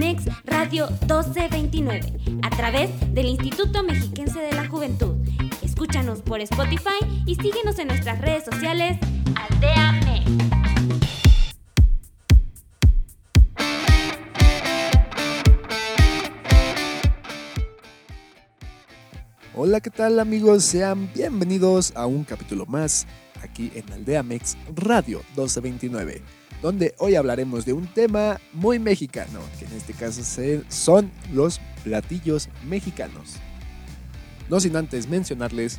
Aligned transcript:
Mex 0.00 0.24
Radio 0.46 0.86
1229 1.02 2.40
a 2.40 2.48
través 2.48 2.88
del 3.12 3.26
Instituto 3.26 3.82
Mexiquense 3.82 4.40
de 4.40 4.50
la 4.52 4.66
Juventud. 4.66 5.14
Escúchanos 5.60 6.22
por 6.22 6.40
Spotify 6.40 7.04
y 7.26 7.34
síguenos 7.34 7.78
en 7.78 7.88
nuestras 7.88 8.18
redes 8.18 8.46
sociales 8.46 8.96
Aldea 9.34 9.92
Mex. 9.92 10.30
Hola, 19.54 19.82
¿qué 19.82 19.90
tal 19.90 20.18
amigos? 20.18 20.64
Sean 20.64 21.12
bienvenidos 21.12 21.92
a 21.94 22.06
un 22.06 22.24
capítulo 22.24 22.64
más 22.64 23.06
aquí 23.42 23.70
en 23.74 23.92
Aldea 23.92 24.22
Mex 24.22 24.56
Radio 24.74 25.18
1229, 25.36 26.22
donde 26.62 26.94
hoy 26.98 27.14
hablaremos 27.14 27.64
de 27.64 27.72
un 27.72 27.86
tema 27.86 28.40
muy 28.52 28.78
mexicano, 28.78 29.40
que 29.58 29.64
en 29.64 29.72
este 29.72 29.92
caso 29.92 30.22
son 30.68 31.10
los 31.32 31.60
platillos 31.84 32.48
mexicanos. 32.68 33.36
No 34.48 34.60
sin 34.60 34.76
antes 34.76 35.08
mencionarles 35.08 35.78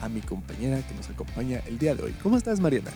a 0.00 0.08
mi 0.08 0.20
compañera 0.20 0.86
que 0.86 0.94
nos 0.94 1.10
acompaña 1.10 1.62
el 1.66 1.78
día 1.78 1.94
de 1.94 2.04
hoy. 2.04 2.14
¿Cómo 2.22 2.36
estás, 2.36 2.60
Mariana? 2.60 2.90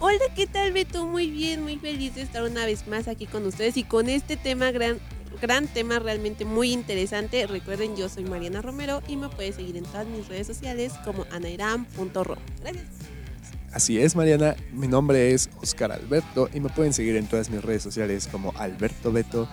Hola, 0.00 0.18
¿qué 0.36 0.46
tal, 0.46 0.72
Beto? 0.72 1.06
Muy 1.06 1.30
bien, 1.30 1.62
muy 1.62 1.76
feliz 1.76 2.14
de 2.14 2.22
estar 2.22 2.44
una 2.44 2.64
vez 2.64 2.86
más 2.86 3.08
aquí 3.08 3.26
con 3.26 3.44
ustedes 3.46 3.76
y 3.76 3.82
con 3.82 4.08
este 4.08 4.36
tema 4.36 4.70
gran 4.70 4.98
gran 5.40 5.66
tema 5.66 5.98
realmente 5.98 6.44
muy 6.44 6.72
interesante. 6.72 7.46
Recuerden, 7.46 7.96
yo 7.96 8.08
soy 8.08 8.24
Mariana 8.24 8.62
Romero 8.62 9.02
y 9.08 9.16
me 9.16 9.28
puedes 9.28 9.56
seguir 9.56 9.76
en 9.76 9.84
todas 9.84 10.06
mis 10.06 10.28
redes 10.28 10.46
sociales 10.46 10.92
como 11.04 11.26
anairam.ro. 11.30 12.36
Gracias. 12.60 12.97
Así 13.72 14.00
es, 14.00 14.16
Mariana. 14.16 14.56
Mi 14.72 14.88
nombre 14.88 15.32
es 15.32 15.50
Oscar 15.62 15.92
Alberto 15.92 16.48
y 16.54 16.60
me 16.60 16.70
pueden 16.70 16.94
seguir 16.94 17.16
en 17.16 17.26
todas 17.26 17.50
mis 17.50 17.62
redes 17.62 17.82
sociales 17.82 18.26
como 18.26 18.52
Alberto 18.56 19.12
Beto. 19.12 19.48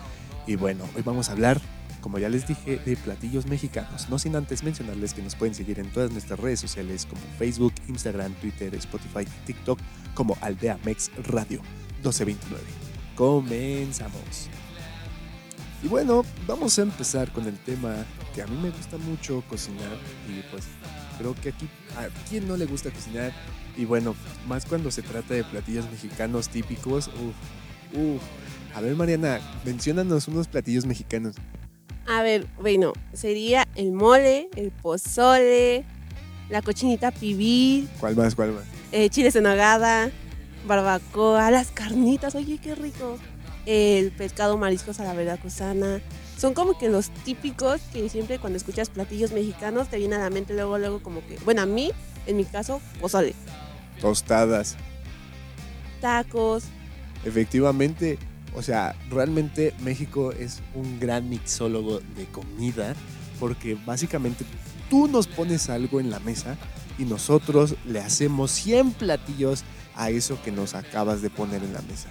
Y 0.47 0.55
bueno, 0.55 0.85
hoy 0.95 1.01
vamos 1.01 1.27
a 1.27 1.33
hablar, 1.33 1.59
como 1.99 2.17
ya 2.17 2.29
les 2.29 2.47
dije, 2.47 2.79
de 2.85 2.95
platillos 2.95 3.45
mexicanos. 3.45 4.09
No 4.09 4.17
sin 4.17 4.35
antes 4.37 4.63
mencionarles 4.63 5.13
que 5.13 5.21
nos 5.21 5.35
pueden 5.35 5.53
seguir 5.53 5.79
en 5.79 5.89
todas 5.91 6.11
nuestras 6.11 6.39
redes 6.39 6.61
sociales 6.61 7.05
como 7.05 7.21
Facebook, 7.37 7.73
Instagram, 7.89 8.33
Twitter, 8.35 8.73
Spotify 8.75 9.25
TikTok 9.45 9.79
como 10.13 10.37
Aldea 10.39 10.79
Mex 10.85 11.11
Radio 11.27 11.61
1229. 12.03 12.63
Comenzamos. 13.15 14.49
Y 15.83 15.87
bueno, 15.87 16.23
vamos 16.47 16.79
a 16.79 16.83
empezar 16.83 17.31
con 17.33 17.45
el 17.47 17.57
tema 17.59 17.93
que 18.33 18.41
a 18.41 18.47
mí 18.47 18.57
me 18.61 18.69
gusta 18.69 18.97
mucho 18.97 19.43
cocinar 19.49 19.97
y 20.27 20.41
pues 20.51 20.63
creo 21.17 21.35
que 21.35 21.49
aquí 21.49 21.67
a 21.97 22.07
quién 22.29 22.47
no 22.47 22.57
le 22.57 22.65
gusta 22.65 22.91
cocinar 22.91 23.31
y 23.77 23.85
bueno, 23.85 24.15
más 24.47 24.65
cuando 24.65 24.91
se 24.91 25.01
trata 25.01 25.33
de 25.33 25.43
platillos 25.43 25.89
mexicanos 25.91 26.49
típicos. 26.49 27.07
Uf, 27.07 27.97
uf. 27.99 28.21
A 28.73 28.81
ver 28.81 28.95
Mariana, 28.95 29.39
menciónanos 29.63 30.27
unos 30.27 30.47
platillos 30.47 30.85
mexicanos. 30.85 31.35
A 32.07 32.21
ver, 32.21 32.45
bueno, 32.61 32.93
sería 33.13 33.67
el 33.75 33.91
mole, 33.91 34.49
el 34.55 34.71
pozole, 34.71 35.85
la 36.49 36.61
cochinita 36.61 37.11
pibil. 37.11 37.89
¿Cuál 37.99 38.15
más? 38.15 38.35
¿Cuál 38.35 38.51
más? 38.51 38.63
Eh, 38.91 39.09
chiles 39.09 39.35
en 39.35 39.43
nogada, 39.43 40.11
barbacoa, 40.67 41.49
las 41.51 41.71
carnitas, 41.71 42.35
oye, 42.35 42.59
qué 42.59 42.75
rico 42.75 43.17
el 43.65 44.11
pescado 44.11 44.57
mariscos 44.57 44.99
a 44.99 45.03
la 45.03 45.13
veracruzana. 45.13 46.01
Son 46.37 46.53
como 46.53 46.77
que 46.77 46.89
los 46.89 47.09
típicos 47.23 47.81
que 47.93 48.09
siempre 48.09 48.39
cuando 48.39 48.57
escuchas 48.57 48.89
platillos 48.89 49.31
mexicanos 49.31 49.89
te 49.89 49.97
viene 49.97 50.15
a 50.15 50.19
la 50.19 50.29
mente 50.29 50.53
luego, 50.53 50.77
luego 50.77 51.01
como 51.01 51.25
que, 51.25 51.37
bueno, 51.45 51.61
a 51.61 51.65
mí, 51.65 51.91
en 52.27 52.37
mi 52.37 52.45
caso, 52.45 52.81
pozole. 52.99 53.33
Tostadas. 54.01 54.75
Tacos. 56.01 56.65
Efectivamente, 57.23 58.19
o 58.53 58.61
sea, 58.61 58.95
realmente 59.09 59.73
México 59.79 60.31
es 60.31 60.61
un 60.73 60.99
gran 60.99 61.29
mixólogo 61.29 61.99
de 62.15 62.25
comida 62.25 62.95
porque 63.39 63.77
básicamente 63.85 64.45
tú 64.89 65.07
nos 65.07 65.27
pones 65.27 65.69
algo 65.69 65.99
en 65.99 66.09
la 66.09 66.19
mesa 66.19 66.57
y 66.97 67.03
nosotros 67.03 67.75
le 67.85 67.99
hacemos 67.99 68.51
100 68.51 68.91
platillos 68.91 69.63
a 69.95 70.09
eso 70.09 70.37
que 70.43 70.51
nos 70.51 70.75
acabas 70.75 71.21
de 71.21 71.29
poner 71.29 71.63
en 71.63 71.73
la 71.73 71.81
mesa. 71.81 72.09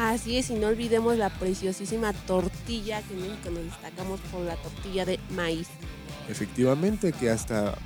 Así 0.00 0.38
es, 0.38 0.48
y 0.48 0.54
no 0.54 0.68
olvidemos 0.68 1.18
la 1.18 1.28
preciosísima 1.28 2.14
tortilla 2.14 3.02
que 3.02 3.12
en 3.12 3.20
México 3.20 3.50
nos 3.50 3.64
destacamos 3.64 4.18
por 4.32 4.40
la 4.40 4.56
tortilla 4.56 5.04
de 5.04 5.20
maíz. 5.36 5.68
Efectivamente, 6.26 7.12
que 7.12 7.28
hasta 7.28 7.76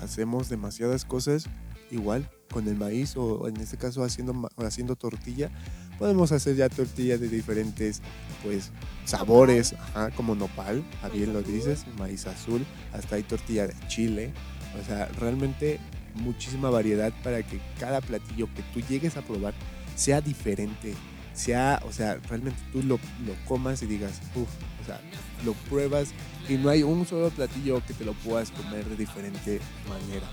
hacemos 0.00 0.48
demasiadas 0.48 1.04
cosas 1.04 1.44
igual 1.90 2.30
con 2.50 2.68
el 2.68 2.76
maíz 2.76 3.18
o 3.18 3.46
en 3.48 3.58
este 3.58 3.76
caso 3.76 4.02
haciendo, 4.02 4.48
haciendo 4.56 4.96
tortilla. 4.96 5.50
Podemos 5.98 6.32
hacer 6.32 6.56
ya 6.56 6.70
tortilla 6.70 7.18
de 7.18 7.28
diferentes 7.28 8.00
pues 8.42 8.70
sabores, 9.04 9.74
como 10.16 10.34
nopal, 10.34 10.82
a 11.02 11.10
bien 11.10 11.34
lo 11.34 11.42
dices, 11.42 11.84
maíz 11.98 12.26
azul, 12.26 12.64
hasta 12.94 13.16
hay 13.16 13.24
tortilla 13.24 13.66
de 13.66 13.74
chile. 13.88 14.32
O 14.80 14.86
sea, 14.86 15.04
realmente 15.18 15.80
muchísima 16.14 16.70
variedad 16.70 17.12
para 17.22 17.42
que 17.42 17.60
cada 17.78 18.00
platillo 18.00 18.48
que 18.54 18.62
tú 18.72 18.80
llegues 18.88 19.18
a 19.18 19.22
probar 19.22 19.52
sea 19.96 20.22
diferente 20.22 20.94
sea, 21.38 21.80
o 21.86 21.92
sea, 21.92 22.18
realmente 22.28 22.60
tú 22.72 22.82
lo, 22.82 22.98
comas 23.46 23.82
y 23.82 23.86
digas, 23.86 24.20
uff, 24.34 24.48
o 24.82 24.84
sea, 24.84 25.00
lo 25.44 25.52
pruebas 25.68 26.08
y 26.48 26.54
no 26.54 26.68
hay 26.68 26.82
un 26.82 27.06
solo 27.06 27.30
platillo 27.30 27.82
que 27.86 27.94
te 27.94 28.04
lo 28.04 28.12
puedas 28.12 28.50
comer 28.50 28.84
de 28.84 28.96
diferente 28.96 29.60
manera. 29.88 30.26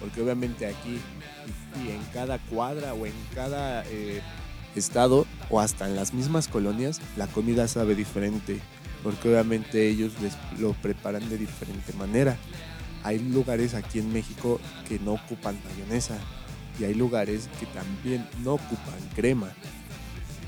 Porque 0.00 0.20
obviamente 0.20 0.66
aquí 0.66 1.00
y, 1.84 1.90
en 1.90 2.02
cada 2.12 2.38
cuadra 2.38 2.94
o 2.94 3.06
en 3.06 3.14
cada 3.34 3.84
eh, 3.86 4.20
estado 4.76 5.26
o 5.50 5.60
hasta 5.60 5.88
en 5.88 5.96
las 5.96 6.14
mismas 6.14 6.48
colonias, 6.48 7.00
la 7.16 7.26
comida 7.26 7.66
sabe 7.68 7.94
diferente. 7.94 8.60
Porque 9.02 9.28
obviamente 9.28 9.88
ellos 9.88 10.12
lo 10.58 10.74
preparan 10.74 11.28
de 11.28 11.38
diferente 11.38 11.92
manera. 11.94 12.36
Hay 13.02 13.18
lugares 13.18 13.74
aquí 13.74 13.98
en 13.98 14.12
México 14.12 14.60
que 14.88 15.00
no 15.00 15.14
ocupan 15.14 15.58
mayonesa 15.68 16.18
y 16.78 16.84
hay 16.84 16.94
lugares 16.94 17.48
que 17.58 17.66
también 17.66 18.26
no 18.44 18.54
ocupan 18.54 18.94
crema 19.16 19.52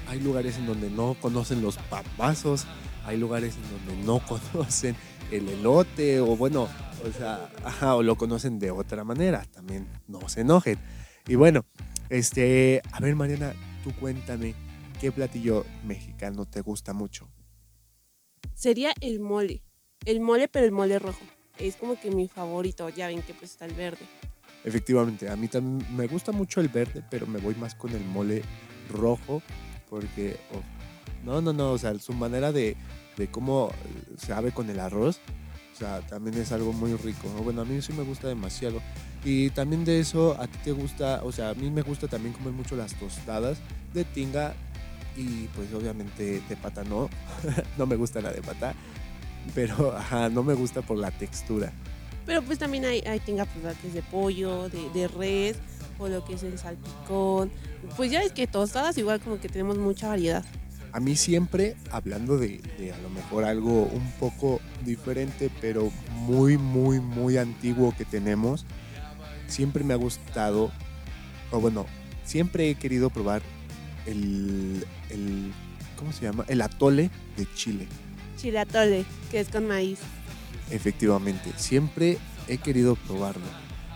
hay 0.06 0.20
lugares 0.20 0.56
en 0.56 0.66
donde 0.66 0.90
no 0.90 1.16
conocen 1.20 1.62
los 1.62 1.76
papazos, 1.76 2.66
hay 3.04 3.16
lugares 3.16 3.56
en 3.56 3.86
donde 3.86 4.04
no 4.04 4.20
conocen 4.52 4.96
el 5.30 5.48
elote 5.48 6.20
o 6.20 6.36
bueno, 6.36 6.68
o 7.04 7.12
sea, 7.12 7.50
ajá, 7.64 7.96
o 7.96 8.02
lo 8.02 8.16
conocen 8.16 8.58
de 8.58 8.70
otra 8.70 9.04
manera, 9.04 9.44
también 9.52 9.88
no 10.06 10.28
se 10.28 10.42
enojen. 10.42 10.78
Y 11.26 11.34
bueno, 11.34 11.64
este, 12.08 12.82
a 12.92 13.00
ver 13.00 13.16
Mariana, 13.16 13.54
tú 13.82 13.92
cuéntame, 13.98 14.54
¿qué 15.00 15.12
platillo 15.12 15.64
mexicano 15.84 16.46
te 16.46 16.60
gusta 16.60 16.92
mucho? 16.92 17.28
Sería 18.54 18.92
el 19.00 19.20
mole, 19.20 19.62
el 20.04 20.20
mole 20.20 20.48
pero 20.48 20.64
el 20.66 20.72
mole 20.72 20.98
rojo, 20.98 21.24
es 21.58 21.76
como 21.76 21.98
que 21.98 22.10
mi 22.10 22.28
favorito, 22.28 22.88
ya 22.88 23.08
ven 23.08 23.22
que 23.22 23.34
pues 23.34 23.52
está 23.52 23.64
el 23.64 23.74
verde. 23.74 24.04
Efectivamente, 24.64 25.28
a 25.28 25.36
mí 25.36 25.48
también 25.48 25.94
me 25.94 26.06
gusta 26.06 26.32
mucho 26.32 26.60
el 26.60 26.68
verde, 26.68 27.02
pero 27.10 27.26
me 27.26 27.38
voy 27.38 27.54
más 27.56 27.74
con 27.74 27.92
el 27.92 28.04
mole 28.04 28.42
rojo 28.90 29.42
porque 29.94 30.36
no, 31.24 31.40
no, 31.40 31.52
no, 31.52 31.70
o 31.70 31.78
sea, 31.78 31.96
su 32.00 32.12
manera 32.14 32.50
de, 32.50 32.76
de 33.16 33.28
cómo 33.28 33.70
se 34.18 34.32
abre 34.32 34.50
con 34.50 34.68
el 34.68 34.80
arroz, 34.80 35.20
o 35.72 35.78
sea, 35.78 36.00
también 36.00 36.36
es 36.36 36.50
algo 36.50 36.72
muy 36.72 36.94
rico. 36.94 37.28
Bueno, 37.44 37.60
a 37.60 37.64
mí 37.64 37.80
sí 37.80 37.92
me 37.92 38.02
gusta 38.02 38.26
demasiado. 38.26 38.80
Y 39.24 39.50
también 39.50 39.84
de 39.84 40.00
eso, 40.00 40.36
a 40.40 40.48
ti 40.48 40.58
te 40.64 40.72
gusta, 40.72 41.20
o 41.22 41.30
sea, 41.30 41.50
a 41.50 41.54
mí 41.54 41.70
me 41.70 41.82
gusta 41.82 42.08
también 42.08 42.34
comer 42.34 42.52
mucho 42.52 42.74
las 42.74 42.92
tostadas 42.94 43.58
de 43.92 44.02
tinga 44.04 44.54
y 45.16 45.46
pues 45.54 45.72
obviamente 45.72 46.42
de 46.48 46.56
pata 46.56 46.82
no, 46.82 47.08
no 47.78 47.86
me 47.86 47.94
gusta 47.94 48.20
la 48.20 48.32
de 48.32 48.42
pata, 48.42 48.74
pero 49.54 49.96
no 50.32 50.42
me 50.42 50.54
gusta 50.54 50.82
por 50.82 50.98
la 50.98 51.12
textura. 51.12 51.72
Pero 52.26 52.42
pues 52.42 52.58
también 52.58 52.84
hay, 52.84 53.00
hay 53.06 53.20
tinga 53.20 53.44
pues, 53.44 53.76
que 53.78 53.90
de 53.90 54.02
pollo, 54.02 54.68
de, 54.68 54.90
de 54.90 55.06
res, 55.06 55.56
o 55.98 56.08
lo 56.08 56.24
que 56.24 56.34
es 56.34 56.42
el 56.42 56.58
salpicón. 56.58 57.50
Pues 57.96 58.10
ya 58.10 58.22
es 58.22 58.32
que 58.32 58.46
tostadas 58.46 58.96
igual 58.98 59.20
como 59.20 59.40
que 59.40 59.48
tenemos 59.48 59.78
mucha 59.78 60.08
variedad. 60.08 60.44
A 60.92 61.00
mí 61.00 61.16
siempre, 61.16 61.74
hablando 61.90 62.38
de, 62.38 62.60
a 62.94 63.02
lo 63.02 63.10
mejor 63.10 63.44
algo 63.44 63.82
un 63.82 64.12
poco 64.20 64.60
diferente, 64.84 65.50
pero 65.60 65.90
muy, 66.12 66.56
muy, 66.56 67.00
muy 67.00 67.36
antiguo 67.36 67.92
que 67.98 68.04
tenemos, 68.04 68.64
siempre 69.48 69.82
me 69.82 69.92
ha 69.92 69.96
gustado, 69.96 70.70
o 71.50 71.58
bueno, 71.58 71.86
siempre 72.24 72.70
he 72.70 72.76
querido 72.76 73.10
probar 73.10 73.42
el, 74.06 74.86
el 75.10 75.52
¿cómo 75.98 76.12
se 76.12 76.26
llama? 76.26 76.44
El 76.46 76.62
atole 76.62 77.10
de 77.36 77.46
Chile. 77.54 77.88
Chile 78.36 78.60
atole, 78.60 79.04
que 79.32 79.40
es 79.40 79.48
con 79.48 79.66
maíz. 79.66 79.98
Efectivamente, 80.70 81.50
siempre 81.56 82.18
he 82.46 82.58
querido 82.58 82.94
probarlo, 82.94 83.46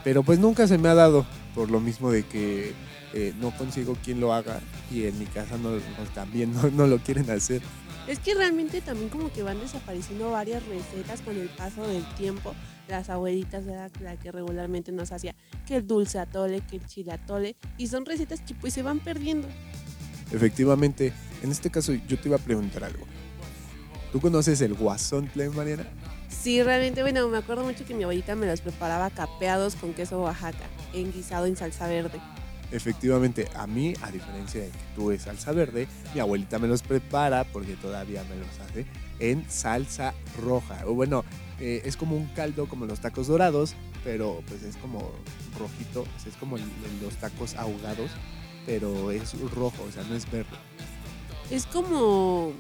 pero 0.02 0.24
pues 0.24 0.40
nunca 0.40 0.66
se 0.66 0.78
me 0.78 0.88
ha 0.88 0.94
dado 0.94 1.26
por 1.58 1.72
lo 1.72 1.80
mismo 1.80 2.12
de 2.12 2.22
que 2.22 2.72
eh, 3.14 3.34
no 3.40 3.50
consigo 3.50 3.96
quien 4.04 4.20
lo 4.20 4.32
haga 4.32 4.60
y 4.92 5.06
en 5.06 5.18
mi 5.18 5.26
casa 5.26 5.58
no, 5.58 5.70
también 6.14 6.54
no, 6.76 6.86
lo 6.86 6.98
quieren 6.98 7.28
hacer. 7.30 7.62
Es 8.06 8.20
que 8.20 8.32
realmente 8.32 8.80
también 8.80 9.08
como 9.08 9.32
que 9.32 9.42
van 9.42 9.58
desapareciendo 9.58 10.30
varias 10.30 10.64
recetas 10.66 11.20
con 11.20 11.36
el 11.36 11.48
paso 11.48 11.84
del 11.84 12.04
tiempo. 12.14 12.54
Las 12.86 13.10
abuelitas 13.10 13.66
era 13.66 13.90
la 14.00 14.16
que 14.16 14.30
regularmente 14.30 14.92
nos 14.92 15.10
hacía 15.10 15.34
que 15.66 15.74
el 15.74 15.86
dulce 15.88 16.20
atole, 16.20 16.60
que 16.60 16.76
el 16.76 16.86
chile 16.86 17.10
atole 17.10 17.56
y 17.76 17.88
son 17.88 18.06
recetas 18.06 18.40
que 18.40 18.54
pues 18.54 18.72
se 18.72 18.84
van 18.84 19.00
perdiendo. 19.00 19.48
Efectivamente, 20.30 21.12
en 21.42 21.50
este 21.50 21.70
caso 21.70 21.92
yo 21.92 22.20
te 22.20 22.28
iba 22.28 22.36
a 22.36 22.40
preguntar 22.40 22.84
algo. 22.84 23.04
¿Tú 24.12 24.20
conoces 24.20 24.60
el 24.60 24.74
guasontle, 24.74 25.50
Mariana? 25.50 25.88
Sí, 26.28 26.62
realmente, 26.62 27.02
bueno, 27.02 27.28
me 27.28 27.38
acuerdo 27.38 27.64
mucho 27.64 27.84
que 27.84 27.94
mi 27.94 28.02
abuelita 28.04 28.34
me 28.34 28.46
los 28.46 28.60
preparaba 28.60 29.10
capeados 29.10 29.74
con 29.76 29.94
queso 29.94 30.20
Oaxaca, 30.22 30.66
en 30.92 31.12
guisado 31.12 31.46
en 31.46 31.56
salsa 31.56 31.86
verde. 31.88 32.20
Efectivamente, 32.70 33.48
a 33.56 33.66
mí, 33.66 33.94
a 34.02 34.10
diferencia 34.10 34.60
de 34.60 34.68
que 34.68 34.78
tú 34.94 35.10
es 35.10 35.22
salsa 35.22 35.52
verde, 35.52 35.88
mi 36.14 36.20
abuelita 36.20 36.58
me 36.58 36.68
los 36.68 36.82
prepara, 36.82 37.44
porque 37.44 37.74
todavía 37.76 38.22
me 38.24 38.36
los 38.36 38.48
hace, 38.60 38.84
en 39.20 39.48
salsa 39.50 40.12
roja. 40.42 40.82
O 40.86 40.92
bueno, 40.94 41.24
eh, 41.60 41.80
es 41.86 41.96
como 41.96 42.14
un 42.14 42.26
caldo 42.26 42.68
como 42.68 42.84
los 42.84 43.00
tacos 43.00 43.26
dorados, 43.26 43.74
pero 44.04 44.42
pues 44.48 44.62
es 44.62 44.76
como 44.76 45.10
rojito, 45.58 46.02
o 46.02 46.20
sea, 46.20 46.30
es 46.30 46.36
como 46.36 46.56
el- 46.56 46.62
los 47.02 47.14
tacos 47.16 47.54
ahogados, 47.56 48.10
pero 48.66 49.10
es 49.12 49.32
rojo, 49.54 49.82
o 49.88 49.90
sea, 49.90 50.02
no 50.04 50.14
es 50.14 50.30
verde. 50.30 50.56
Es 51.50 51.64
como. 51.64 52.52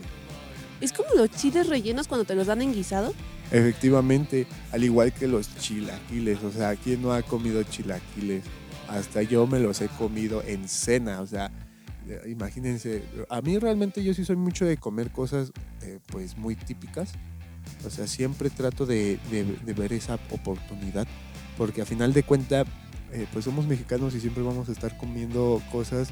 Es 0.80 0.92
como 0.92 1.10
los 1.14 1.28
chiles 1.30 1.68
rellenos 1.68 2.08
cuando 2.08 2.24
te 2.24 2.34
los 2.34 2.46
dan 2.46 2.62
en 2.62 2.72
guisado. 2.72 3.12
Efectivamente, 3.50 4.46
al 4.72 4.84
igual 4.84 5.12
que 5.12 5.26
los 5.26 5.54
chilaquiles, 5.56 6.42
o 6.42 6.52
sea, 6.52 6.76
¿quién 6.76 7.00
no 7.00 7.12
ha 7.12 7.22
comido 7.22 7.62
chilaquiles? 7.62 8.44
Hasta 8.88 9.22
yo 9.22 9.46
me 9.46 9.58
los 9.58 9.80
he 9.80 9.88
comido 9.88 10.42
en 10.46 10.68
cena, 10.68 11.20
o 11.20 11.26
sea, 11.26 11.50
eh, 12.06 12.20
imagínense, 12.28 13.02
a 13.30 13.40
mí 13.40 13.58
realmente 13.58 14.02
yo 14.04 14.12
sí 14.14 14.24
soy 14.24 14.36
mucho 14.36 14.64
de 14.66 14.76
comer 14.76 15.10
cosas 15.10 15.52
eh, 15.82 15.98
pues 16.08 16.36
muy 16.36 16.56
típicas, 16.56 17.12
o 17.86 17.90
sea, 17.90 18.06
siempre 18.06 18.50
trato 18.50 18.84
de, 18.86 19.18
de- 19.30 19.56
de 19.64 19.72
ver 19.74 19.92
esa 19.92 20.14
oportunidad, 20.30 21.06
porque 21.56 21.82
a 21.82 21.86
final 21.86 22.12
de 22.12 22.22
cuentas, 22.22 22.66
pues 23.32 23.46
somos 23.46 23.66
mexicanos 23.66 24.14
y 24.14 24.20
siempre 24.20 24.42
vamos 24.42 24.68
a 24.68 24.72
estar 24.72 24.94
comiendo 24.98 25.62
cosas 25.72 26.10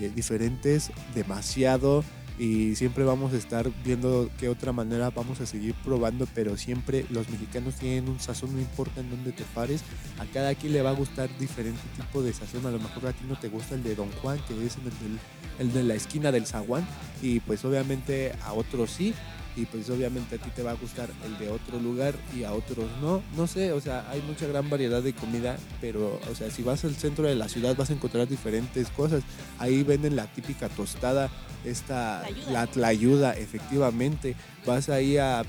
eh, 0.00 0.10
diferentes 0.14 0.92
demasiado 1.14 2.04
y 2.38 2.76
siempre 2.76 3.04
vamos 3.04 3.32
a 3.32 3.36
estar 3.36 3.68
viendo 3.84 4.30
qué 4.38 4.48
otra 4.48 4.72
manera 4.72 5.10
vamos 5.10 5.40
a 5.40 5.46
seguir 5.46 5.74
probando, 5.84 6.26
pero 6.34 6.56
siempre 6.56 7.04
los 7.10 7.28
mexicanos 7.30 7.74
tienen 7.74 8.08
un 8.08 8.20
sazón, 8.20 8.54
no 8.54 8.60
importa 8.60 9.00
en 9.00 9.10
dónde 9.10 9.32
te 9.32 9.44
pares, 9.54 9.82
a 10.18 10.24
cada 10.26 10.54
quien 10.54 10.72
le 10.72 10.82
va 10.82 10.90
a 10.90 10.94
gustar 10.94 11.28
diferente 11.38 11.80
tipo 11.96 12.22
de 12.22 12.32
sazón, 12.32 12.64
a 12.66 12.70
lo 12.70 12.78
mejor 12.78 13.06
a 13.08 13.12
ti 13.12 13.24
no 13.28 13.38
te 13.38 13.48
gusta 13.48 13.74
el 13.74 13.82
de 13.82 13.94
Don 13.94 14.10
Juan, 14.22 14.38
que 14.46 14.54
es 14.64 14.76
el, 14.76 14.84
del- 14.84 15.18
el 15.58 15.72
de 15.72 15.82
la 15.82 15.94
esquina 15.94 16.30
del 16.30 16.46
zaguán, 16.46 16.86
y 17.20 17.40
pues 17.40 17.64
obviamente 17.64 18.32
a 18.44 18.52
otros 18.52 18.90
sí, 18.92 19.12
y 19.58 19.66
pues 19.66 19.90
obviamente 19.90 20.36
a 20.36 20.38
ti 20.38 20.50
te 20.54 20.62
va 20.62 20.70
a 20.70 20.74
gustar 20.74 21.10
el 21.24 21.36
de 21.38 21.50
otro 21.50 21.80
lugar 21.80 22.14
y 22.36 22.44
a 22.44 22.52
otros 22.52 22.86
no, 23.02 23.22
no 23.36 23.48
sé, 23.48 23.72
o 23.72 23.80
sea, 23.80 24.08
hay 24.08 24.22
mucha 24.22 24.46
gran 24.46 24.70
variedad 24.70 25.02
de 25.02 25.12
comida, 25.12 25.56
pero 25.80 26.20
o 26.30 26.34
sea, 26.36 26.48
si 26.50 26.62
vas 26.62 26.84
al 26.84 26.94
centro 26.94 27.26
de 27.26 27.34
la 27.34 27.48
ciudad 27.48 27.76
vas 27.76 27.90
a 27.90 27.94
encontrar 27.94 28.28
diferentes 28.28 28.88
cosas, 28.90 29.24
ahí 29.58 29.82
venden 29.82 30.14
la 30.14 30.32
típica 30.32 30.68
tostada, 30.68 31.28
esta, 31.64 32.22
la 32.52 32.68
tlayuda, 32.68 33.36
efectivamente, 33.36 34.36
vas 34.64 34.88
ahí 34.90 35.16
a, 35.16 35.40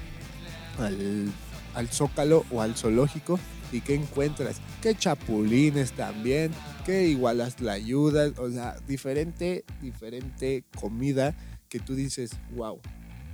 al, 0.80 1.32
al 1.76 1.88
zócalo 1.90 2.46
o 2.50 2.64
al 2.64 2.76
zoológico 2.76 3.40
y 3.72 3.82
¿qué 3.82 3.94
encuentras? 3.94 4.60
Que 4.82 4.96
chapulines 4.96 5.92
también, 5.92 6.52
que 6.84 7.08
igual 7.08 7.38
las 7.38 7.58
tlayudas, 7.58 8.40
o 8.40 8.50
sea, 8.50 8.76
diferente, 8.88 9.66
diferente 9.82 10.64
comida 10.80 11.36
que 11.70 11.80
tú 11.80 11.94
dices, 11.94 12.32
wow. 12.56 12.80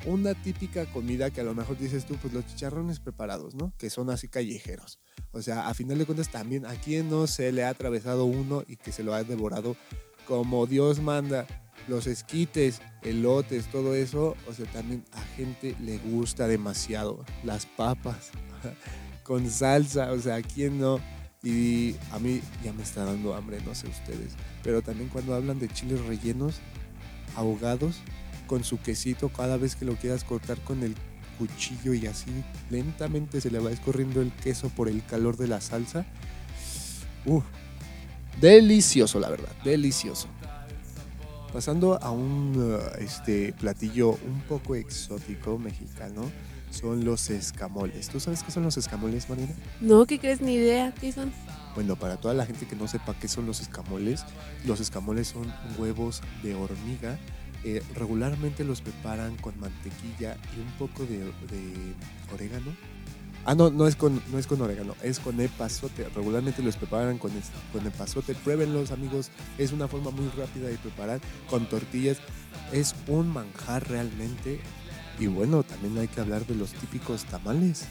Una 0.05 0.33
típica 0.35 0.85
comida 0.85 1.31
que 1.31 1.41
a 1.41 1.43
lo 1.43 1.55
mejor 1.55 1.77
dices 1.77 2.05
tú, 2.05 2.15
pues 2.21 2.33
los 2.33 2.45
chicharrones 2.45 2.99
preparados, 2.99 3.55
¿no? 3.55 3.73
Que 3.77 3.89
son 3.89 4.09
así 4.09 4.27
callejeros. 4.27 4.99
O 5.31 5.41
sea, 5.41 5.67
a 5.67 5.73
final 5.73 5.97
de 5.97 6.05
cuentas 6.05 6.29
también 6.29 6.65
a 6.65 6.75
quien 6.75 7.09
no 7.09 7.27
se 7.27 7.51
le 7.51 7.63
ha 7.63 7.69
atravesado 7.69 8.25
uno 8.25 8.63
y 8.67 8.75
que 8.75 8.91
se 8.91 9.03
lo 9.03 9.13
ha 9.13 9.23
devorado 9.23 9.75
como 10.27 10.65
Dios 10.65 10.99
manda. 11.01 11.47
Los 11.87 12.07
esquites, 12.07 12.81
elotes, 13.03 13.69
todo 13.69 13.93
eso, 13.93 14.35
o 14.47 14.53
sea, 14.53 14.65
también 14.67 15.03
a 15.11 15.21
gente 15.35 15.75
le 15.81 15.97
gusta 15.99 16.47
demasiado. 16.47 17.23
Las 17.43 17.65
papas 17.65 18.31
con 19.23 19.49
salsa, 19.49 20.11
o 20.11 20.19
sea, 20.19 20.35
a 20.35 20.41
quién 20.41 20.79
no. 20.79 20.99
Y 21.43 21.95
a 22.11 22.17
mí 22.17 22.41
ya 22.63 22.73
me 22.73 22.81
está 22.81 23.05
dando 23.05 23.35
hambre, 23.35 23.59
no 23.65 23.75
sé 23.75 23.87
ustedes. 23.87 24.33
Pero 24.63 24.81
también 24.81 25.09
cuando 25.09 25.35
hablan 25.35 25.59
de 25.59 25.67
chiles 25.67 26.03
rellenos, 26.05 26.55
ahogados, 27.35 28.01
con 28.45 28.63
su 28.63 28.79
quesito, 28.79 29.29
cada 29.29 29.57
vez 29.57 29.75
que 29.75 29.85
lo 29.85 29.95
quieras 29.95 30.23
cortar 30.23 30.59
con 30.59 30.83
el 30.83 30.95
cuchillo 31.37 31.93
y 31.93 32.07
así 32.07 32.31
lentamente 32.69 33.41
se 33.41 33.51
le 33.51 33.59
va 33.59 33.71
escorriendo 33.71 34.21
el 34.21 34.31
queso 34.31 34.69
por 34.69 34.87
el 34.87 35.03
calor 35.05 35.37
de 35.37 35.47
la 35.47 35.61
salsa. 35.61 36.05
Uf, 37.25 37.43
delicioso, 38.39 39.19
la 39.19 39.29
verdad, 39.29 39.51
delicioso. 39.63 40.27
Pasando 41.51 42.01
a 42.01 42.11
un 42.11 42.57
uh, 42.57 43.01
este, 43.01 43.53
platillo 43.53 44.09
un 44.09 44.41
poco 44.47 44.75
exótico 44.75 45.57
mexicano, 45.57 46.29
son 46.69 47.05
los 47.05 47.29
escamoles. 47.29 48.09
¿Tú 48.09 48.19
sabes 48.19 48.43
qué 48.43 48.51
son 48.51 48.63
los 48.63 48.77
escamoles, 48.77 49.29
Marina? 49.29 49.53
No, 49.79 50.05
¿qué 50.05 50.19
crees? 50.19 50.41
Ni 50.41 50.55
idea. 50.55 50.93
¿Qué 50.93 51.11
son? 51.11 51.31
Bueno, 51.73 51.95
para 51.95 52.17
toda 52.17 52.33
la 52.33 52.45
gente 52.45 52.65
que 52.67 52.75
no 52.75 52.87
sepa 52.87 53.17
qué 53.17 53.27
son 53.27 53.45
los 53.45 53.61
escamoles, 53.61 54.25
los 54.65 54.81
escamoles 54.81 55.29
son 55.29 55.53
huevos 55.77 56.21
de 56.43 56.55
hormiga. 56.55 57.17
Eh, 57.67 57.81
regularmente 57.95 58.63
los 58.63 58.81
preparan 58.81 59.37
con 59.37 59.59
mantequilla 59.59 60.37
y 60.55 60.59
un 60.59 60.71
poco 60.77 61.03
de, 61.03 61.33
orégano. 62.31 62.71
Ah, 63.43 63.55
no, 63.55 63.71
no 63.71 63.87
es, 63.87 63.95
con, 63.95 64.21
no 64.31 64.37
es 64.37 64.45
con 64.45 64.61
orégano, 64.61 64.93
es 65.01 65.19
con 65.19 65.41
epazote. 65.41 66.07
Regularmente 66.15 66.61
los 66.61 66.77
preparan 66.77 67.17
con, 67.17 67.31
con 67.73 67.87
epazote. 67.87 68.35
Pruébenlos, 68.35 68.91
amigos. 68.91 69.31
Es 69.57 69.71
una 69.71 69.87
forma 69.87 70.11
muy 70.11 70.29
rápida 70.37 70.67
de 70.67 70.77
preparar 70.77 71.19
con 71.49 71.67
tortillas. 71.67 72.17
Es 72.71 72.93
un 73.07 73.29
manjar 73.29 73.89
realmente. 73.89 74.59
Y 75.17 75.25
bueno, 75.25 75.63
también 75.63 75.97
hay 75.97 76.07
que 76.07 76.21
hablar 76.21 76.45
de 76.45 76.53
los 76.53 76.71
típicos 76.73 77.25
tamales. 77.25 77.85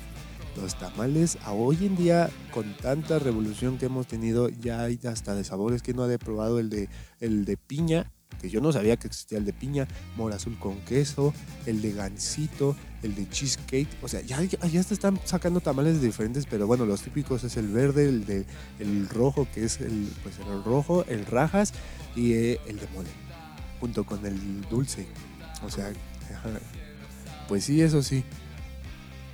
Los 0.57 0.79
tamales, 0.79 1.37
a 1.43 1.53
hoy 1.53 1.85
en 1.85 1.97
día, 1.97 2.31
con 2.53 2.77
tanta 2.77 3.19
revolución 3.19 3.77
que 3.79 3.87
hemos 3.87 4.07
tenido, 4.07 4.51
ya 4.51 4.83
hay 4.83 5.01
hasta 5.03 5.35
de 5.35 5.43
sabores 5.43 5.83
que 5.83 5.95
no 5.95 6.05
ha 6.05 6.19
probado 6.19 6.61
el 6.61 6.71
de, 6.71 6.89
el 7.19 7.45
de 7.45 7.57
piña, 7.57 8.13
que 8.41 8.51
yo 8.51 8.61
no 8.61 8.73
sabía 8.73 8.97
que 8.97 9.07
existía 9.07 9.39
el 9.39 9.45
de 9.45 9.53
piña, 9.53 9.87
mora 10.17 10.37
azul 10.37 10.59
con 10.59 10.81
queso, 10.81 11.33
el 11.67 11.81
de 11.83 11.93
gansito, 11.93 12.77
el 13.03 13.15
de 13.15 13.29
cheesecake. 13.29 13.89
O 14.03 14.09
sea, 14.09 14.21
ya, 14.23 14.43
ya, 14.43 14.81
están 14.81 15.19
sacando 15.25 15.61
tamales 15.61 16.01
diferentes, 16.01 16.47
pero 16.47 16.67
bueno, 16.67 16.87
los 16.87 17.03
típicos 17.03 17.45
es 17.45 17.57
el 17.57 17.69
verde, 17.69 18.09
el 18.09 18.27
de 18.27 18.47
el 18.79 19.09
rojo, 19.09 19.47
que 19.55 19.65
es 19.65 19.81
el, 19.81 20.11
pues 20.23 20.37
el 20.39 20.65
rojo, 20.65 21.05
el 21.09 21.27
rajas 21.27 21.73
y 22.17 22.33
eh, 22.33 22.61
el 22.67 22.79
de 22.79 22.87
mole, 22.95 23.11
junto 23.81 24.05
con 24.05 24.25
el 24.27 24.63
dulce. 24.69 25.07
O 25.63 25.71
sea, 25.71 25.93
pues 27.49 27.65
sí, 27.65 27.81
eso 27.81 28.03
sí. 28.03 28.25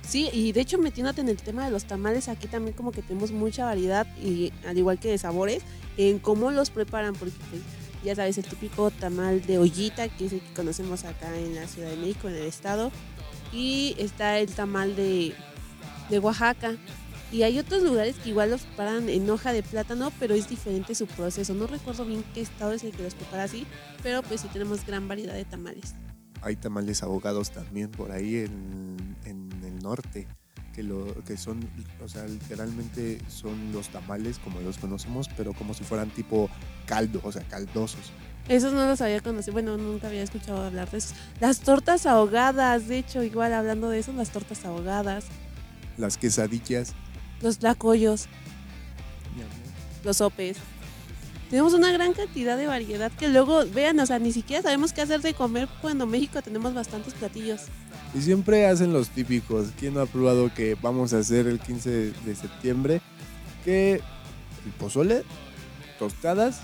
Sí, 0.07 0.29
y 0.33 0.51
de 0.51 0.61
hecho 0.61 0.77
metiéndote 0.77 1.21
en 1.21 1.29
el 1.29 1.37
tema 1.37 1.63
de 1.63 1.71
los 1.71 1.85
tamales, 1.85 2.27
aquí 2.27 2.47
también 2.47 2.75
como 2.75 2.91
que 2.91 3.01
tenemos 3.01 3.31
mucha 3.31 3.65
variedad 3.65 4.05
y 4.17 4.51
al 4.67 4.77
igual 4.77 4.99
que 4.99 5.09
de 5.09 5.17
sabores, 5.17 5.63
en 5.95 6.19
cómo 6.19 6.51
los 6.51 6.69
preparan, 6.69 7.13
porque 7.13 7.33
ya 8.03 8.15
sabes, 8.15 8.37
el 8.37 8.45
típico 8.45 8.91
tamal 8.91 9.41
de 9.45 9.57
ollita, 9.59 10.09
que 10.09 10.25
es 10.25 10.33
el 10.33 10.41
que 10.41 10.53
conocemos 10.53 11.03
acá 11.03 11.37
en 11.37 11.55
la 11.55 11.67
Ciudad 11.67 11.89
de 11.89 11.97
México, 11.97 12.27
en 12.29 12.35
el 12.35 12.43
estado, 12.43 12.91
y 13.53 13.95
está 13.97 14.39
el 14.39 14.51
tamal 14.51 14.95
de, 14.95 15.33
de 16.09 16.19
Oaxaca. 16.19 16.75
Y 17.31 17.43
hay 17.43 17.59
otros 17.59 17.81
lugares 17.83 18.17
que 18.17 18.29
igual 18.29 18.51
los 18.51 18.63
preparan 18.63 19.07
en 19.07 19.29
hoja 19.29 19.53
de 19.53 19.63
plátano, 19.63 20.11
pero 20.19 20.35
es 20.35 20.49
diferente 20.49 20.95
su 20.95 21.07
proceso. 21.07 21.53
No 21.53 21.65
recuerdo 21.65 22.03
bien 22.03 22.25
qué 22.33 22.41
estado 22.41 22.73
es 22.73 22.83
el 22.83 22.91
que 22.91 23.03
los 23.03 23.15
prepara 23.15 23.43
así, 23.43 23.65
pero 24.03 24.21
pues 24.21 24.41
sí 24.41 24.49
tenemos 24.51 24.85
gran 24.85 25.07
variedad 25.07 25.33
de 25.33 25.45
tamales. 25.45 25.95
hay 26.41 26.55
tamales 26.57 27.03
ahogados 27.03 27.51
también 27.51 27.89
por 27.89 28.11
ahí 28.11 28.37
en, 28.37 29.15
en 29.23 29.49
el 29.63 29.79
norte, 29.79 30.27
que, 30.73 30.83
lo, 30.83 31.13
que 31.25 31.37
son, 31.37 31.59
o 32.03 32.07
sea, 32.07 32.25
literalmente 32.25 33.19
son 33.29 33.71
los 33.73 33.89
tamales 33.89 34.39
como 34.39 34.59
los 34.61 34.77
conocemos, 34.77 35.29
pero 35.35 35.53
como 35.53 35.73
si 35.73 35.83
fueran 35.83 36.09
tipo 36.09 36.49
caldo, 36.85 37.19
o 37.23 37.31
sea, 37.31 37.43
caldosos. 37.43 38.11
Esos 38.47 38.73
no 38.73 38.85
los 38.85 38.99
había 39.01 39.21
conocido, 39.21 39.53
bueno, 39.53 39.77
nunca 39.77 40.07
había 40.07 40.23
escuchado 40.23 40.63
hablar 40.63 40.89
de 40.89 40.97
esos. 40.97 41.13
Las 41.39 41.59
tortas 41.59 42.05
ahogadas, 42.05 42.87
de 42.87 42.97
hecho, 42.99 43.23
igual 43.23 43.53
hablando 43.53 43.89
de 43.89 43.99
eso, 43.99 44.13
las 44.13 44.31
tortas 44.31 44.65
ahogadas, 44.65 45.25
Las 45.97 46.17
quesadillas. 46.17 46.93
los 47.41 47.59
tlacoyos, 47.59 48.27
los 50.03 50.17
sopes. 50.17 50.57
Tenemos 51.49 51.73
una 51.73 51.91
gran 51.91 52.13
cantidad 52.13 52.57
de 52.57 52.65
variedad 52.65 53.11
que 53.11 53.27
luego, 53.27 53.65
vean, 53.73 53.99
o 53.99 54.05
sea, 54.05 54.19
ni 54.19 54.31
siquiera 54.31 54.63
sabemos 54.63 54.93
qué 54.93 55.01
hacer 55.01 55.21
de 55.21 55.33
comer 55.33 55.67
cuando 55.81 56.05
en 56.05 56.09
México 56.11 56.41
tenemos 56.41 56.73
bastantes 56.73 57.13
platillos. 57.13 57.63
Y 58.13 58.21
siempre 58.21 58.67
hacen 58.67 58.91
los 58.91 59.09
típicos. 59.09 59.69
¿Quién 59.79 59.93
no 59.93 60.01
ha 60.01 60.05
probado 60.05 60.53
que 60.53 60.75
vamos 60.81 61.13
a 61.13 61.19
hacer 61.19 61.47
el 61.47 61.59
15 61.59 62.11
de 62.11 62.35
septiembre? 62.35 63.01
Que 63.63 64.01
el 64.65 64.71
pozole, 64.77 65.23
tostadas, 65.97 66.61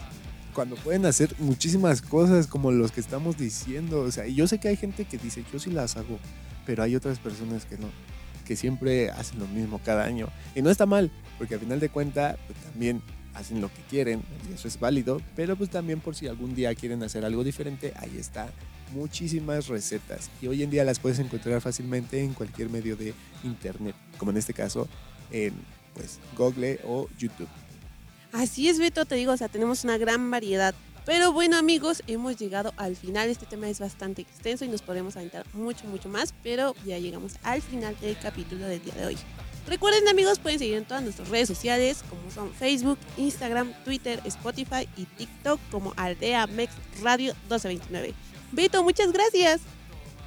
cuando 0.54 0.76
pueden 0.76 1.06
hacer 1.06 1.34
muchísimas 1.40 2.02
cosas 2.02 2.48
como 2.48 2.72
los 2.72 2.92
que 2.92 3.00
estamos 3.00 3.38
diciendo. 3.38 4.02
O 4.02 4.12
sea, 4.12 4.28
yo 4.28 4.46
sé 4.48 4.60
que 4.60 4.68
hay 4.68 4.76
gente 4.76 5.06
que 5.06 5.18
dice, 5.18 5.46
yo 5.54 5.60
sí 5.60 5.72
las 5.72 5.96
hago, 5.96 6.20
pero 6.66 6.84
hay 6.84 6.96
otras 6.96 7.20
personas 7.20 7.66
que 7.66 7.78
no, 7.78 7.88
que 8.46 8.58
siempre 8.58 9.10
hacen 9.12 9.40
lo 9.40 9.48
mismo 9.48 9.80
cada 9.86 10.04
año. 10.04 10.28
Y 10.54 10.62
no 10.62 10.70
está 10.70 10.86
mal, 10.86 11.12
porque 11.38 11.54
al 11.54 11.62
final 11.62 11.80
de 11.80 11.90
cuentas, 11.90 12.38
pues, 12.46 12.60
también 12.60 13.02
hacen 13.36 13.62
lo 13.62 13.70
que 13.70 13.82
quieren 13.90 14.24
y 14.50 14.54
eso 14.54 14.68
es 14.68 14.80
válido, 14.80 15.22
pero 15.36 15.56
pues 15.56 15.70
también 15.70 16.00
por 16.00 16.16
si 16.16 16.28
algún 16.28 16.56
día 16.56 16.74
quieren 16.74 17.04
hacer 17.04 17.24
algo 17.24 17.44
diferente, 17.44 17.94
ahí 17.98 18.18
está 18.18 18.50
muchísimas 18.94 19.68
recetas 19.68 20.30
y 20.42 20.48
hoy 20.48 20.64
en 20.64 20.70
día 20.70 20.84
las 20.84 21.00
puedes 21.00 21.20
encontrar 21.20 21.62
fácilmente 21.62 22.22
en 22.22 22.34
cualquier 22.34 22.70
medio 22.70 22.96
de 22.96 23.14
internet, 23.44 23.96
como 24.18 24.32
en 24.32 24.38
este 24.38 24.54
caso 24.54 24.88
en 25.32 25.54
pues 25.94 26.20
Google 26.38 26.80
o 26.86 27.08
YouTube. 27.18 27.48
Así 28.32 28.70
es, 28.70 28.80
Beto, 28.80 29.06
te 29.06 29.16
digo, 29.16 29.32
o 29.34 29.38
sea, 29.38 29.48
tenemos 29.48 29.84
una 29.84 29.98
gran 29.98 30.30
variedad. 30.30 30.76
Pero 31.06 31.32
bueno, 31.32 31.56
amigos, 31.58 32.04
hemos 32.08 32.36
llegado 32.36 32.74
al 32.76 32.98
final. 32.98 33.30
Este 33.30 33.46
tema 33.46 33.70
es 33.70 33.80
bastante 33.80 34.22
extenso 34.22 34.66
y 34.66 34.68
nos 34.68 34.82
podemos 34.82 35.16
aventar 35.16 35.46
mucho, 35.54 35.88
mucho 35.88 36.10
más, 36.10 36.34
pero 36.44 36.76
ya 36.86 37.00
llegamos 37.00 37.36
al 37.44 37.62
final 37.62 37.96
del 38.02 38.18
capítulo 38.20 38.66
del 38.66 38.84
día 38.84 38.94
de 38.94 39.06
hoy. 39.06 39.18
Recuerden, 39.68 40.08
amigos, 40.08 40.40
pueden 40.40 40.60
seguir 40.60 40.76
en 40.76 40.86
todas 40.86 41.04
nuestras 41.04 41.30
redes 41.30 41.48
sociales, 41.48 42.04
como 42.10 42.30
son 42.32 42.54
Facebook, 42.54 42.98
Instagram, 43.18 43.74
Twitter, 43.86 44.22
Spotify 44.26 44.88
y 44.98 45.06
TikTok, 45.06 45.60
como 45.72 45.94
Aldea 45.96 46.46
Mex 46.48 46.74
Radio 47.02 47.34
1229. 47.50 48.14
Beto, 48.52 48.84
muchas 48.84 49.12
gracias. 49.12 49.62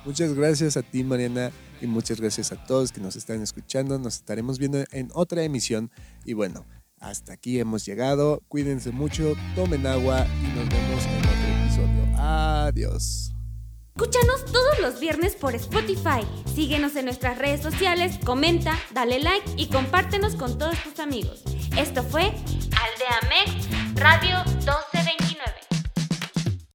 Muchas 0.05 0.35
gracias 0.35 0.77
a 0.77 0.83
ti, 0.83 1.05
Mariana, 1.05 1.51
y 1.81 1.87
muchas 1.87 2.21
gracias 2.21 2.53
a 2.53 2.67
todos 2.67 2.93
que 2.93 3.01
nos 3.01 3.17
están 3.17 3.43
escuchando. 3.43 3.99
Nos 3.99 4.17
estaremos 4.17 4.59
viendo 4.59 4.85
en 4.93 5.11
otra 5.15 5.43
emisión. 5.43 5.91
Y 6.25 6.33
bueno, 6.33 6.65
hasta 6.99 7.33
aquí 7.33 7.59
hemos 7.59 7.85
llegado. 7.85 8.43
Cuídense 8.49 8.91
mucho, 8.91 9.35
tomen 9.55 9.87
agua 9.87 10.27
y 10.43 10.47
nos 10.59 10.69
vemos 10.69 11.05
en 11.05 11.19
otro 11.19 11.65
episodio. 11.65 12.19
Adiós. 12.19 13.33
Escúchanos 13.97 14.47
todos 14.47 14.79
los 14.81 14.99
viernes 14.99 15.35
por 15.35 15.55
Spotify. 15.55 16.27
Síguenos 16.55 16.97
en 16.97 17.05
nuestras 17.05 17.37
redes 17.37 17.61
sociales, 17.61 18.19
comenta, 18.25 18.79
dale 18.95 19.19
like 19.19 19.51
y 19.57 19.67
compártenos 19.67 20.37
con 20.37 20.57
todos 20.57 20.83
tus 20.83 21.01
amigos. 21.01 21.43
Esto 21.77 22.03
fue 22.03 22.23
Aldea 22.23 23.21
Mex 23.29 23.69
Radio 23.97 24.37
2. 24.65 24.90